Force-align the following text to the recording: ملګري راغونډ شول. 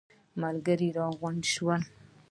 ملګري 0.41 0.89
راغونډ 0.97 1.41
شول. 1.53 1.81